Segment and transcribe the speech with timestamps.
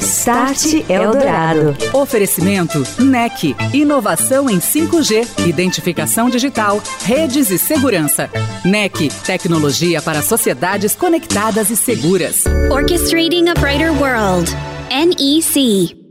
[0.00, 1.76] Start Eldorado.
[1.92, 3.54] Oferecimento NEC.
[3.74, 8.30] Inovação em 5G, identificação digital, redes e segurança.
[8.64, 9.10] NEC.
[9.26, 12.44] Tecnologia para sociedades conectadas e seguras.
[12.70, 14.50] Orchestrating a Brighter World.
[14.90, 16.03] NEC.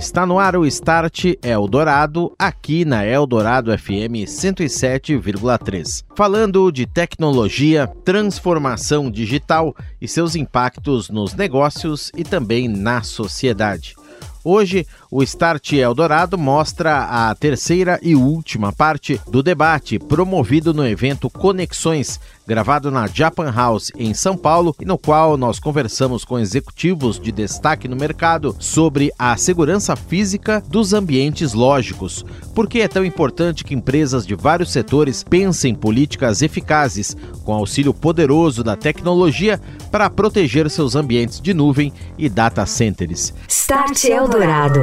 [0.00, 6.04] Está no ar o Start Eldorado, aqui na Eldorado FM 107,3.
[6.16, 13.94] Falando de tecnologia, transformação digital e seus impactos nos negócios e também na sociedade.
[14.42, 21.28] Hoje, o Start Eldorado mostra a terceira e última parte do debate promovido no evento
[21.28, 22.18] Conexões,
[22.50, 27.30] gravado na Japan House em São Paulo, e no qual nós conversamos com executivos de
[27.30, 32.24] destaque no mercado sobre a segurança física dos ambientes lógicos.
[32.52, 37.94] Por que é tão importante que empresas de vários setores pensem políticas eficazes, com auxílio
[37.94, 43.32] poderoso da tecnologia, para proteger seus ambientes de nuvem e data centers.
[43.46, 44.82] Start Eldorado.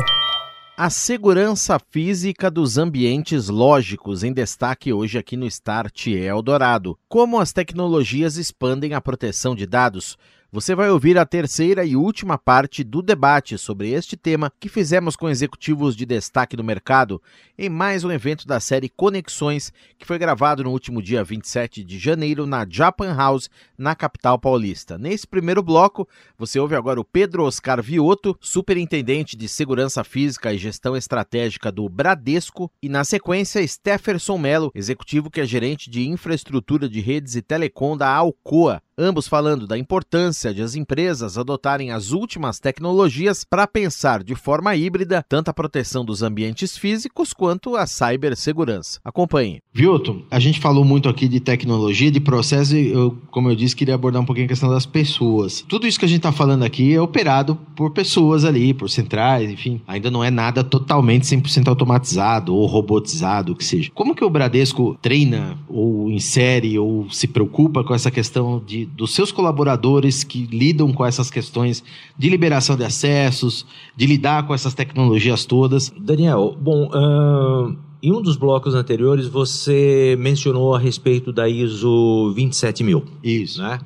[0.79, 6.95] A segurança física dos ambientes lógicos em destaque hoje aqui no Start Eldorado.
[7.09, 10.19] Como as tecnologias expandem a proteção de dados.
[10.49, 15.13] Você vai ouvir a terceira e última parte do debate sobre este tema que fizemos
[15.13, 17.21] com executivos de destaque do mercado
[17.57, 21.99] em mais um evento da série Conexões, que foi gravado no último dia 27 de
[21.99, 24.97] janeiro na Japan House, na capital paulista.
[24.97, 30.57] Nesse primeiro bloco, você ouve agora o Pedro Oscar Vioto, superintendente de Segurança Física e
[30.57, 36.87] Gestão Estratégica do Bradesco, e na sequência, Stefferson Melo, executivo que é gerente de infraestrutura
[36.87, 42.11] de redes e telecom da Alcoa ambos falando da importância de as empresas adotarem as
[42.11, 47.85] últimas tecnologias para pensar de forma híbrida tanto a proteção dos ambientes físicos quanto a
[47.85, 48.99] cibersegurança.
[49.05, 49.61] Acompanhe.
[49.71, 53.75] Vilton, a gente falou muito aqui de tecnologia, de processo e eu, como eu disse,
[53.75, 55.63] queria abordar um pouquinho a questão das pessoas.
[55.67, 59.51] Tudo isso que a gente está falando aqui é operado por pessoas ali, por centrais,
[59.51, 59.81] enfim.
[59.87, 63.91] Ainda não é nada totalmente 100% automatizado ou robotizado, o que seja.
[63.93, 69.13] Como que o Bradesco treina ou insere ou se preocupa com essa questão de dos
[69.13, 71.83] seus colaboradores que lidam com essas questões
[72.17, 73.65] de liberação de acessos,
[73.95, 75.93] de lidar com essas tecnologias todas?
[75.97, 83.03] Daniel, bom, uh, em um dos blocos anteriores você mencionou a respeito da ISO 27000.
[83.23, 83.61] Isso.
[83.61, 83.79] Né?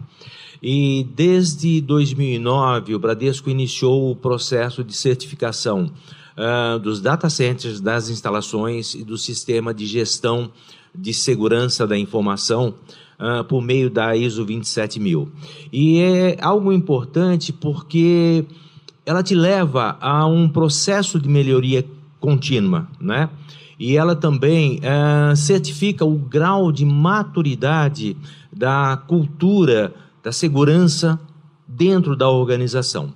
[0.62, 5.92] E desde 2009 o Bradesco iniciou o processo de certificação
[6.38, 10.52] uh, dos data centers, das instalações e do sistema de gestão
[10.94, 12.74] de segurança da informação
[13.22, 15.30] uh, por meio da ISO 27000.
[15.72, 18.44] E é algo importante porque
[19.06, 21.86] ela te leva a um processo de melhoria
[22.20, 23.30] contínua, né?
[23.80, 28.16] E ela também uh, certifica o grau de maturidade
[28.52, 29.94] da cultura
[30.24, 31.20] da segurança
[31.68, 33.14] dentro da organização.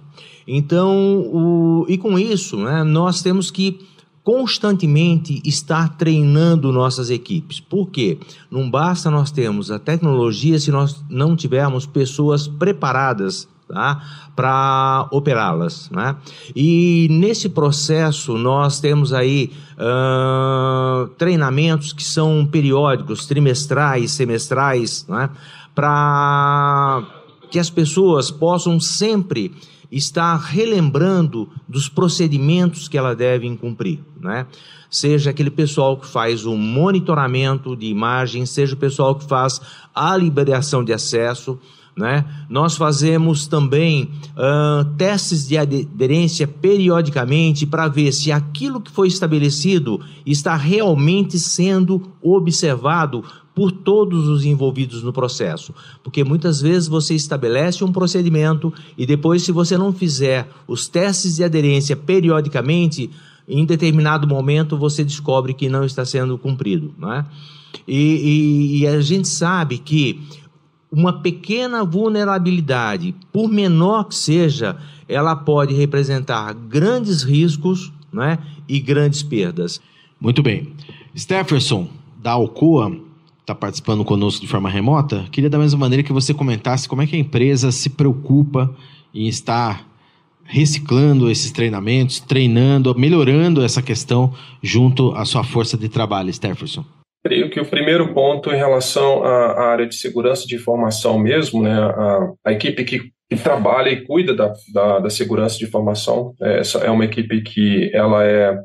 [0.48, 3.80] Então, o, e com isso, né, nós temos que
[4.26, 7.60] constantemente estar treinando nossas equipes.
[7.60, 8.18] Por quê?
[8.50, 14.02] Não basta nós termos a tecnologia se nós não tivermos pessoas preparadas tá?
[14.36, 15.92] para operá-las.
[15.92, 16.16] Né?
[16.56, 25.30] E nesse processo nós temos aí uh, treinamentos que são periódicos, trimestrais, semestrais, né?
[25.76, 27.04] para
[27.52, 29.52] que as pessoas possam sempre
[29.92, 34.46] está relembrando dos procedimentos que ela deve cumprir, né?
[34.90, 39.60] Seja aquele pessoal que faz o monitoramento de imagens, seja o pessoal que faz
[39.94, 41.60] a liberação de acesso,
[41.98, 42.26] né?
[42.50, 50.02] Nós fazemos também uh, testes de aderência periodicamente para ver se aquilo que foi estabelecido
[50.26, 53.24] está realmente sendo observado
[53.56, 55.74] por todos os envolvidos no processo.
[56.04, 61.38] Porque muitas vezes você estabelece um procedimento e depois, se você não fizer os testes
[61.38, 63.10] de aderência periodicamente,
[63.48, 66.94] em determinado momento você descobre que não está sendo cumprido.
[66.98, 67.26] Não é?
[67.88, 70.22] e, e, e a gente sabe que
[70.92, 74.78] uma pequena vulnerabilidade, por menor que seja,
[75.08, 79.82] ela pode representar grandes riscos né, e grandes perdas.
[80.20, 80.74] Muito bem.
[81.18, 81.90] Stefferson,
[82.22, 82.98] da Alcoa,
[83.46, 87.08] está participando conosco de forma remota, queria da mesma maneira que você comentasse como é
[87.08, 88.76] que a empresa se preocupa
[89.14, 89.88] em estar
[90.44, 96.84] reciclando esses treinamentos, treinando, melhorando essa questão junto à sua força de trabalho, Stefferson.
[97.24, 101.72] Creio que o primeiro ponto em relação à área de segurança de informação mesmo, né,
[101.72, 103.00] a, a equipe que,
[103.30, 107.42] que, trabalha e cuida da, da, da segurança de informação, é, essa é uma equipe
[107.42, 108.56] que ela é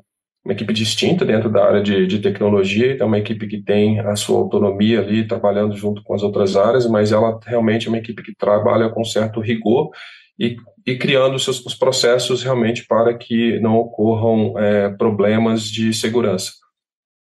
[0.45, 4.17] uma equipe distinta dentro da área de, de tecnologia, então uma equipe que tem a
[4.17, 8.23] sua autonomia ali, trabalhando junto com as outras áreas, mas ela realmente é uma equipe
[8.23, 9.91] que trabalha com certo rigor
[10.39, 10.57] e,
[10.87, 16.53] e criando os seus os processos realmente para que não ocorram é, problemas de segurança.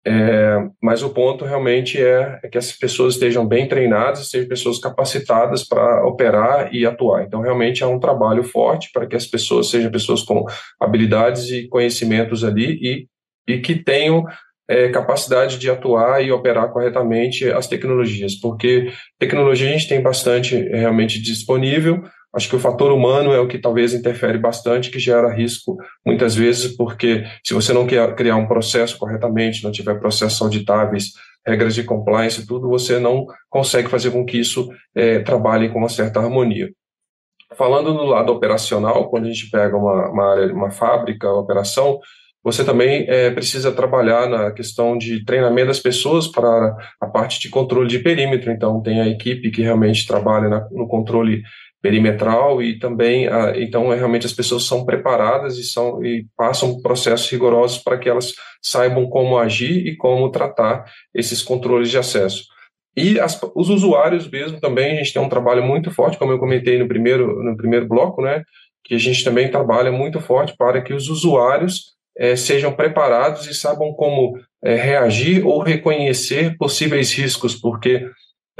[0.06, 4.79] É, mas o ponto realmente é, é, que as pessoas estejam bem treinadas, sejam pessoas
[4.79, 7.25] capacitadas para operar e atuar.
[7.25, 10.47] Então, realmente é um trabalho forte para que as pessoas sejam pessoas com
[10.81, 13.06] habilidades e conhecimentos ali e,
[13.47, 14.25] e que tenham
[14.67, 20.56] é, capacidade de atuar e operar corretamente as tecnologias, porque tecnologia a gente tem bastante
[20.56, 25.32] realmente disponível, Acho que o fator humano é o que talvez interfere bastante, que gera
[25.32, 30.41] risco muitas vezes, porque se você não quer criar um processo corretamente, não tiver processos
[30.41, 31.12] auditáveis,
[31.44, 35.88] regras de compliance, tudo, você não consegue fazer com que isso é, trabalhe com uma
[35.88, 36.71] certa harmonia.
[37.56, 41.99] Falando no lado operacional, quando a gente pega uma, uma área, uma fábrica, uma operação,
[42.43, 47.50] você também é, precisa trabalhar na questão de treinamento das pessoas para a parte de
[47.50, 48.50] controle de perímetro.
[48.50, 51.43] Então, tem a equipe que realmente trabalha na, no controle
[51.82, 56.81] perimetral e também ah, então é, realmente as pessoas são preparadas e são e passam
[56.81, 60.85] processos rigorosos para que elas saibam como agir e como tratar
[61.15, 62.44] esses controles de acesso.
[62.97, 66.38] E as, os usuários mesmo também a gente tem um trabalho muito forte como eu
[66.38, 68.43] comentei no primeiro no primeiro bloco né
[68.85, 73.55] que a gente também trabalha muito forte para que os usuários é, sejam preparados e
[73.55, 78.06] saibam como é, reagir ou reconhecer possíveis riscos porque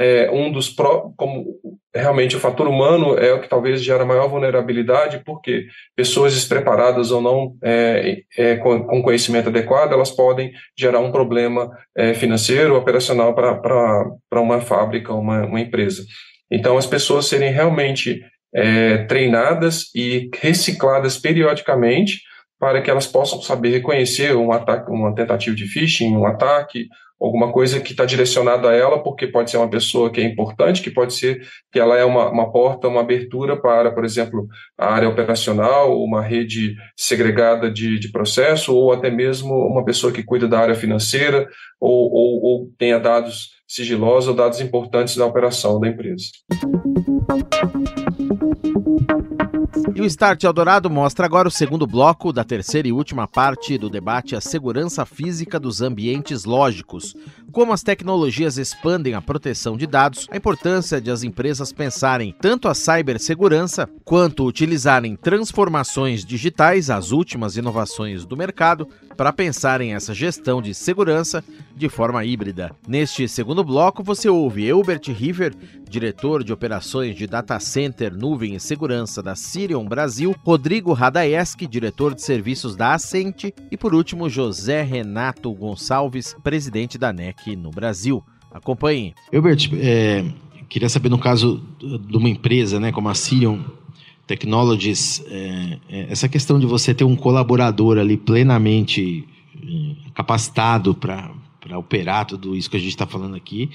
[0.01, 1.59] é, um dos pró como
[1.93, 7.21] realmente o fator humano é o que talvez gera maior vulnerabilidade, porque pessoas despreparadas ou
[7.21, 13.35] não é, é, com, com, conhecimento adequado, elas podem gerar um problema é, financeiro, operacional
[13.35, 16.03] para uma fábrica, uma, uma empresa.
[16.49, 18.23] Então, as pessoas serem realmente
[18.55, 22.21] é, treinadas e recicladas periodicamente
[22.59, 26.87] para que elas possam saber reconhecer um ataque, uma tentativa de phishing, um ataque,
[27.21, 30.81] alguma coisa que está direcionada a ela, porque pode ser uma pessoa que é importante,
[30.81, 34.47] que pode ser que ela é uma, uma porta, uma abertura para, por exemplo,
[34.77, 40.23] a área operacional, uma rede segregada de, de processo, ou até mesmo uma pessoa que
[40.23, 41.47] cuida da área financeira,
[41.79, 46.25] ou, ou, ou tenha dados sigilosos ou dados importantes da operação da empresa.
[49.95, 53.89] E o Start Eldorado mostra agora o segundo bloco da terceira e última parte do
[53.89, 57.15] debate A Segurança Física dos Ambientes Lógicos.
[57.51, 62.69] Como as tecnologias expandem a proteção de dados, a importância de as empresas pensarem tanto
[62.69, 68.87] a cibersegurança quanto utilizarem transformações digitais, as últimas inovações do mercado,
[69.17, 71.43] para pensarem essa gestão de segurança
[71.75, 72.71] de forma híbrida.
[72.87, 75.53] Neste segundo bloco, você ouve Elbert River,
[75.89, 82.15] diretor de operações de data center, nuvem e segurança da Sirion Brasil, Rodrigo Radaeski, diretor
[82.15, 88.23] de serviços da Ascente e, por último, José Renato Gonçalves, presidente da NEC no Brasil.
[88.51, 89.13] Acompanhe.
[89.31, 90.25] Elbert, é,
[90.67, 93.59] queria saber no caso de uma empresa né, como a Sirion
[94.27, 99.27] Technologies, é, é, essa questão de você ter um colaborador ali plenamente
[99.61, 101.33] é, capacitado para
[101.77, 103.69] operar tudo isso que a gente está falando aqui,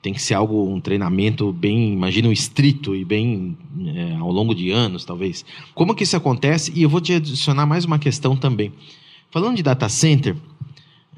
[0.00, 4.70] tem que ser algo, um treinamento bem, imagina, estrito e bem é, ao longo de
[4.70, 5.44] anos, talvez.
[5.74, 6.72] Como que isso acontece?
[6.76, 8.72] E eu vou te adicionar mais uma questão também.
[9.32, 10.36] Falando de data center,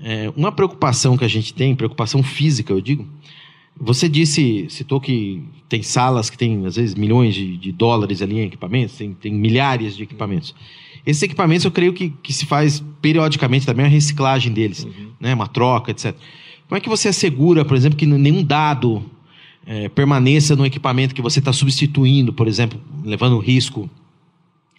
[0.02, 3.06] é, uma preocupação que a gente tem, preocupação física, eu digo,
[3.80, 8.38] você disse, citou que tem salas que tem, às vezes, milhões de, de dólares ali
[8.38, 10.54] em equipamentos, tem, tem, milhares de equipamentos.
[11.06, 15.11] Esses equipamentos, eu creio que, que se faz periodicamente também a reciclagem deles, uhum.
[15.20, 15.34] né?
[15.34, 16.14] uma troca, etc.
[16.68, 19.02] Como é que você assegura, por exemplo, que nenhum dado
[19.66, 23.88] é, permaneça no equipamento que você está substituindo, por exemplo, levando risco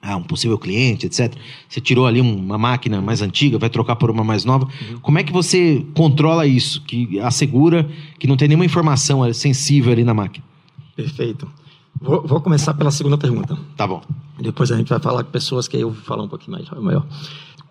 [0.01, 1.34] a um possível cliente, etc.
[1.68, 4.65] Você tirou ali uma máquina mais antiga, vai trocar por uma mais nova.
[4.65, 5.00] Uhum.
[5.00, 10.03] Como é que você controla isso, que assegura que não tem nenhuma informação sensível ali
[10.03, 10.46] na máquina?
[10.96, 11.48] Perfeito.
[12.01, 13.58] Vou, vou, começar pela segunda pergunta.
[13.75, 14.01] Tá bom.
[14.39, 17.06] Depois a gente vai falar com pessoas que eu vou falar um pouquinho mais maior.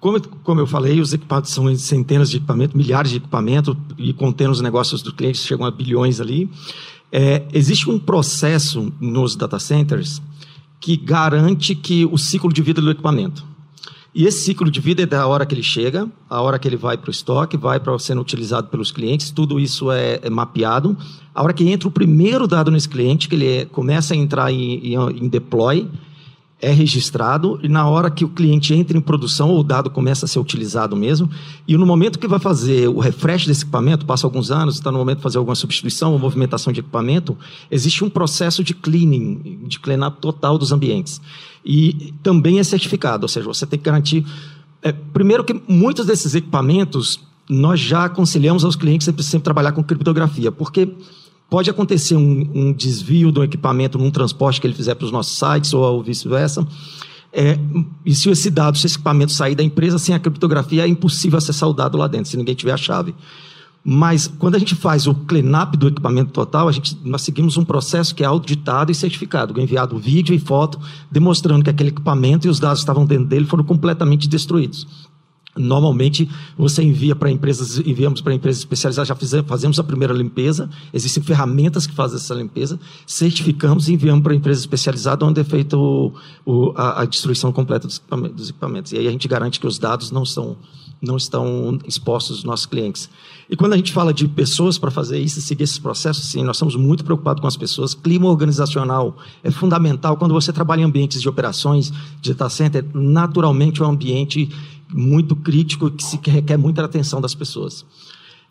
[0.00, 4.50] Como, como eu falei, os equipamentos são centenas de equipamentos, milhares de equipamentos, e contendo
[4.50, 6.48] os negócios dos clientes, chegam a bilhões ali.
[7.10, 10.20] É, existe um processo nos data centers
[10.80, 13.44] que garante que o ciclo de vida do equipamento.
[14.14, 16.76] E esse ciclo de vida é da hora que ele chega, a hora que ele
[16.76, 20.96] vai para o estoque, vai para sendo utilizado pelos clientes, tudo isso é, é, mapeado.
[21.34, 24.50] A hora que entra o primeiro dado nesse cliente, que ele é, começa a entrar
[24.50, 25.88] em, em, em deploy,
[26.60, 30.28] é registrado e na hora que o cliente entra em produção, o dado começa a
[30.28, 31.30] ser utilizado mesmo.
[31.66, 34.98] E no momento que vai fazer o refresh desse equipamento, passa alguns anos, está no
[34.98, 37.36] momento de fazer alguma substituição ou movimentação de equipamento,
[37.70, 41.20] existe um processo de cleaning, de cleanup total dos ambientes.
[41.64, 44.24] E também é certificado, ou seja, você tem que garantir
[44.80, 49.82] É, primeiro que muitos desses equipamentos nós já aconselhamos aos clientes sempre, sempre trabalhar com
[49.82, 50.88] criptografia, porque
[51.48, 55.38] pode acontecer um, um desvio do equipamento num transporte que ele fizer para os nossos
[55.38, 56.66] sites ou vice-versa.
[57.32, 57.58] É,
[58.04, 61.38] e se esse dado, se esse equipamento sair da empresa sem a criptografia, é impossível
[61.38, 63.14] acessar o dado lá dentro, se ninguém tiver a chave.
[63.84, 67.64] Mas quando a gente faz o cleanup do equipamento total, a gente, nós seguimos um
[67.64, 70.78] processo que é auditado e certificado, enviado vídeo e foto
[71.10, 74.86] demonstrando que aquele equipamento e os dados que estavam dentro dele foram completamente destruídos.
[75.58, 80.70] Normalmente você envia para empresas, enviamos para empresas especializadas, já fizemos, fazemos a primeira limpeza,
[80.92, 85.76] existem ferramentas que fazem essa limpeza, certificamos e enviamos para empresas especializadas onde é feita
[86.76, 88.92] a, a, destruição completa dos equipamentos, dos equipamentos.
[88.92, 90.56] E aí a gente garante que os dados não, são,
[91.02, 93.10] não estão expostos aos nossos clientes.
[93.50, 96.56] E quando a gente fala de pessoas para fazer isso, seguir esses processos, sim, nós
[96.56, 97.94] estamos muito preocupados com as pessoas.
[97.94, 100.16] Clima organizacional é fundamental.
[100.18, 104.50] Quando você trabalha em ambientes de operações, de data center, naturalmente é um ambiente
[104.92, 107.84] muito crítico que se requer muita atenção das pessoas.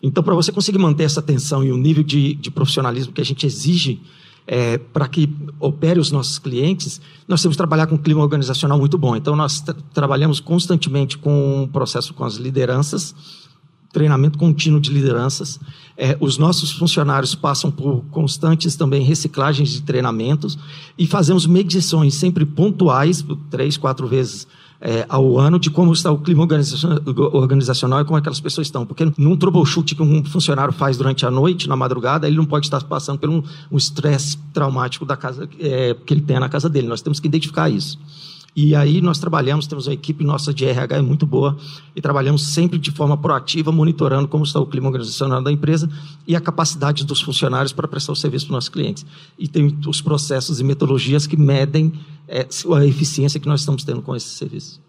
[0.02, 3.26] Então, para você conseguir manter essa atenção e o nível de, de profissionalismo que a
[3.26, 4.00] gente exige
[4.46, 5.30] é, para que
[5.60, 9.16] opere os nossos clientes, nós temos que trabalhar com um clima organizacional muito bom.
[9.16, 13.14] Então, nós tra trabalhamos constantemente com o processo com as lideranças,
[13.92, 15.60] treinamento contínuo de lideranças.
[15.98, 20.58] É, os nossos funcionários passam por constantes também reciclagens de treinamentos
[20.98, 24.48] e fazemos medições sempre pontuais, três, quatro vezes
[24.80, 26.48] é, ao ano de como está o clima
[27.34, 28.86] organizacional e como aquelas pessoas estão.
[28.86, 32.68] Porque num troubleshoot que um funcionário faz durante a noite, na madrugada, ele não pode
[32.68, 36.88] estar passando por um estresse traumático da casa é, que ele tem na casa dele.
[36.88, 38.00] Nós temos que identificar isso.
[38.56, 41.58] E aí nós trabalhamos, temos uma equipe nossa de RH é muito boa
[41.96, 45.88] e trabalhamos sempre de forma proativa, monitorando como está o clima organizacional da empresa
[46.28, 49.06] e a capacidade dos funcionários para prestar o serviço para os nossos clientes.
[49.38, 51.94] E tem os processos e metodologias que medem
[52.28, 54.82] é, a eficiência que nós estamos tendo com esse serviço.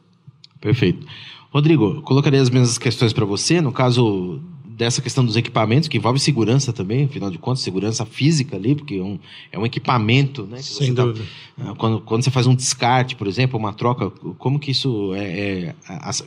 [0.61, 1.07] Perfeito.
[1.51, 3.61] Rodrigo, colocaria as mesmas questões para você.
[3.61, 4.41] No caso
[4.79, 8.95] dessa questão dos equipamentos, que envolve segurança também, afinal de contas, segurança física ali, porque
[8.95, 9.19] é um,
[9.51, 10.63] é um equipamento, né?
[10.63, 11.27] Sem tá, dúvida.
[11.57, 14.09] Tá, quando, quando você faz um descarte, por exemplo, uma troca,
[14.39, 15.75] como que isso é, é,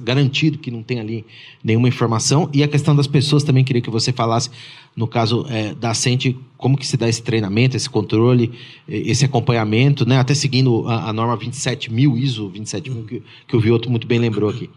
[0.01, 1.25] garantido que não tem ali
[1.63, 2.49] nenhuma informação?
[2.51, 4.49] E a questão das pessoas também queria que você falasse,
[4.93, 8.51] no caso é, da Sente, como que se dá esse treinamento, esse controle,
[8.85, 10.17] esse acompanhamento, né?
[10.19, 14.49] Até seguindo a, a norma 27000 ISO 27000 que, que o Vioto muito bem lembrou
[14.49, 14.69] aqui.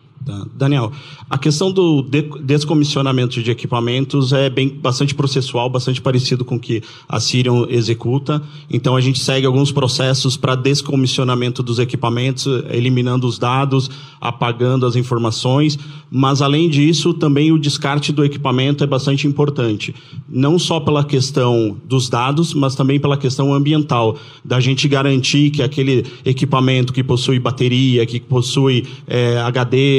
[0.55, 0.91] Daniel,
[1.29, 2.03] a questão do
[2.43, 8.43] descomissionamento de equipamentos é bem bastante processual, bastante parecido com o que a Sirion executa.
[8.71, 14.97] Então a gente segue alguns processos para descomissionamento dos equipamentos, eliminando os dados, apagando as
[14.97, 15.79] informações.
[16.11, 19.95] Mas além disso, também o descarte do equipamento é bastante importante,
[20.29, 25.63] não só pela questão dos dados, mas também pela questão ambiental, da gente garantir que
[25.63, 29.39] aquele equipamento que possui bateria, que possui é,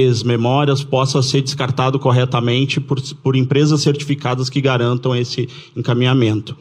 [0.06, 6.56] HDs memórias, possa ser descartado corretamente por, por empresas certificadas que garantam esse encaminhamento.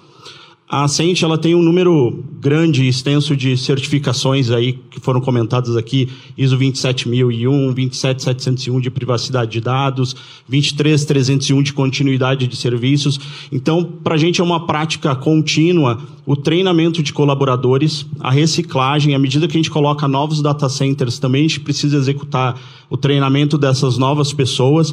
[0.75, 5.77] A Ascent ela tem um número grande e extenso de certificações aí que foram comentadas
[5.77, 10.17] aqui, ISO 27001, 27701 de privacidade de dados,
[10.49, 13.21] 23301 de continuidade de serviços.
[13.53, 19.19] Então, para a gente é uma prática contínua o treinamento de colaboradores, a reciclagem, à
[19.19, 23.57] medida que a gente coloca novos data centers, também a gente precisa executar o treinamento
[23.57, 24.93] dessas novas pessoas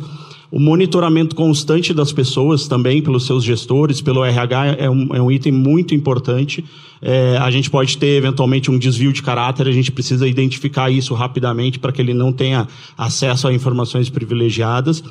[0.51, 5.31] o monitoramento constante das pessoas também, pelos seus gestores, pelo RH, é um, é um
[5.31, 6.65] item muito importante.
[7.01, 11.13] É, a gente pode ter, eventualmente, um desvio de caráter, a gente precisa identificar isso
[11.13, 12.67] rapidamente para que ele não tenha
[12.97, 15.01] acesso a informações privilegiadas.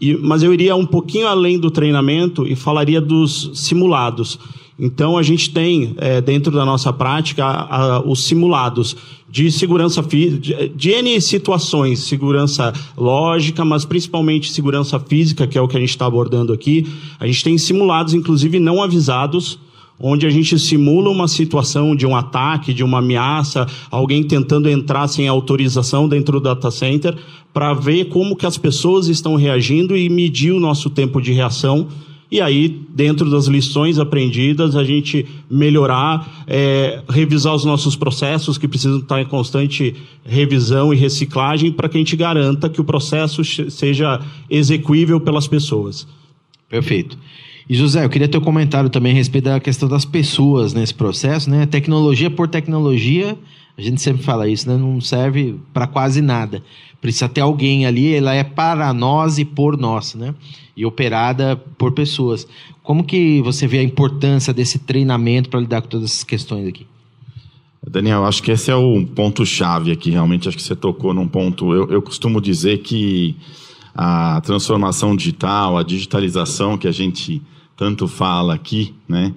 [0.00, 4.38] E, mas eu iria um pouquinho além do treinamento e falaria dos simulados.
[4.78, 8.94] Então, a gente tem, é, dentro da nossa prática, a, a, os simulados
[9.28, 15.66] de segurança física, de N situações, segurança lógica, mas principalmente segurança física, que é o
[15.66, 16.86] que a gente está abordando aqui.
[17.18, 19.58] A gente tem simulados, inclusive não avisados,
[19.98, 25.08] onde a gente simula uma situação de um ataque, de uma ameaça, alguém tentando entrar
[25.08, 27.16] sem autorização dentro do data center,
[27.52, 31.88] para ver como que as pessoas estão reagindo e medir o nosso tempo de reação
[32.30, 38.66] e aí, dentro das lições aprendidas, a gente melhorar, é, revisar os nossos processos que
[38.66, 43.44] precisam estar em constante revisão e reciclagem para que a gente garanta que o processo
[43.70, 46.06] seja execuível pelas pessoas.
[46.68, 47.16] Perfeito.
[47.68, 50.94] E José, eu queria ter um comentário também a respeito da questão das pessoas nesse
[50.94, 51.66] processo, né?
[51.66, 53.36] Tecnologia por tecnologia,
[53.78, 54.76] a gente sempre fala isso, né?
[54.76, 56.62] Não serve para quase nada.
[57.00, 60.34] Precisa ter alguém ali, ela é para nós e por nós, né?
[60.74, 62.46] E operada por pessoas.
[62.82, 66.86] Como que você vê a importância desse treinamento para lidar com todas essas questões aqui?
[67.88, 70.48] Daniel, acho que esse é o ponto-chave aqui, realmente.
[70.48, 71.72] Acho que você tocou num ponto.
[71.72, 73.36] Eu, eu costumo dizer que
[73.94, 77.40] a transformação digital, a digitalização que a gente
[77.76, 79.32] tanto fala aqui, né?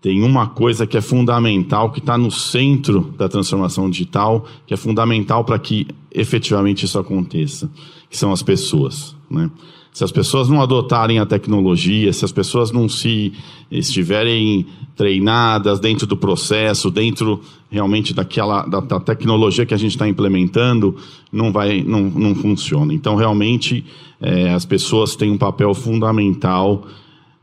[0.00, 4.76] Tem uma coisa que é fundamental, que está no centro da transformação digital, que é
[4.76, 7.70] fundamental para que efetivamente isso aconteça,
[8.08, 9.16] que são as pessoas.
[9.30, 9.50] Né?
[9.96, 13.32] Se as pessoas não adotarem a tecnologia, se as pessoas não se
[13.70, 20.06] estiverem treinadas dentro do processo, dentro realmente daquela da, da tecnologia que a gente está
[20.06, 20.96] implementando,
[21.32, 22.92] não vai, não, não funciona.
[22.92, 23.86] Então, realmente,
[24.20, 26.86] é, as pessoas têm um papel fundamental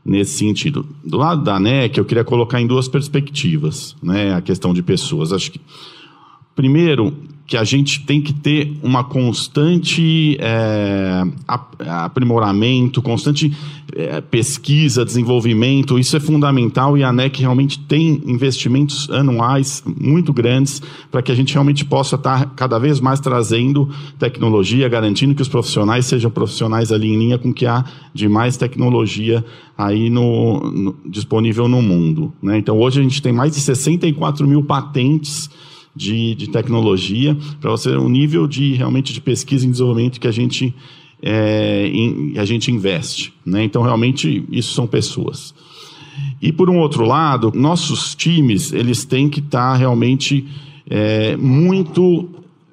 [0.04, 0.86] nesse sentido.
[1.04, 5.32] Do lado da NEC, eu queria colocar em duas perspectivas, né, a questão de pessoas.
[5.32, 5.60] Acho que
[6.54, 7.14] primeiro
[7.46, 11.22] que a gente tem que ter uma constante é,
[11.78, 13.52] aprimoramento, constante
[13.94, 15.98] é, pesquisa, desenvolvimento.
[15.98, 21.34] Isso é fundamental e a ANEC realmente tem investimentos anuais muito grandes para que a
[21.34, 26.92] gente realmente possa estar cada vez mais trazendo tecnologia, garantindo que os profissionais sejam profissionais
[26.92, 27.84] ali em linha com o que há
[28.14, 29.44] de mais tecnologia
[29.76, 32.32] aí no, no disponível no mundo.
[32.42, 32.56] Né?
[32.56, 35.50] Então, hoje a gente tem mais de 64 mil patentes
[35.94, 40.32] de, de tecnologia, para você o nível de realmente de pesquisa e desenvolvimento que a
[40.32, 40.74] gente,
[41.22, 41.90] é,
[42.36, 43.32] a gente investe.
[43.44, 43.64] Né?
[43.64, 45.54] Então, realmente, isso são pessoas.
[46.40, 50.46] E, por um outro lado, nossos times eles têm que estar tá realmente
[50.88, 52.28] é, muito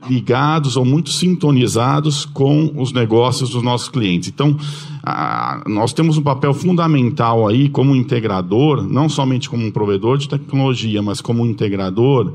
[0.09, 4.29] ligados ou muito sintonizados com os negócios dos nossos clientes.
[4.29, 4.57] Então,
[5.03, 10.27] a, nós temos um papel fundamental aí como integrador, não somente como um provedor de
[10.27, 12.33] tecnologia, mas como um integrador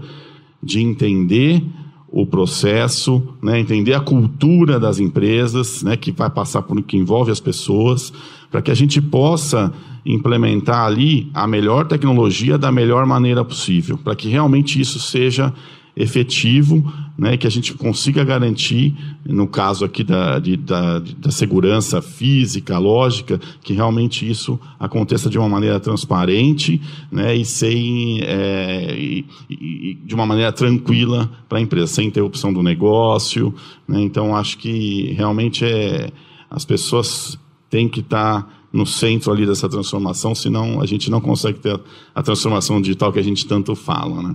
[0.63, 1.63] de entender
[2.09, 7.31] o processo, né, entender a cultura das empresas, né, que vai passar por que envolve
[7.31, 8.13] as pessoas,
[8.51, 9.73] para que a gente possa
[10.05, 15.53] implementar ali a melhor tecnologia da melhor maneira possível, para que realmente isso seja
[15.97, 22.03] efetivo, né, que a gente consiga garantir, no caso aqui da, de, da, da, segurança
[22.03, 29.25] física, lógica, que realmente isso aconteça de uma maneira transparente né, e, sem, é, e,
[29.49, 33.55] e de uma maneira tranquila para a empresa, sem interrupção do negócio.
[33.89, 36.11] Né, então, acho que realmente é,
[36.51, 37.39] as pessoas
[37.71, 38.43] têm que estar.
[38.43, 41.79] Tá no centro ali dessa transformação, senão a gente não consegue ter
[42.15, 44.23] a transformação digital que a gente tanto fala.
[44.23, 44.35] Né?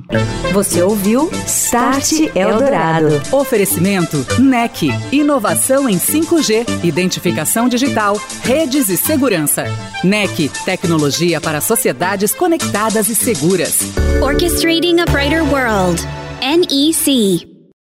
[0.53, 3.21] Você ouviu Start Eldorado.
[3.31, 4.89] Oferecimento NEC.
[5.11, 9.65] Inovação em 5G, identificação digital, redes e segurança.
[10.03, 10.49] NEC.
[10.65, 13.79] Tecnologia para sociedades conectadas e seguras.
[14.21, 16.01] Orchestrating a Brighter World.
[16.41, 17.50] NEC.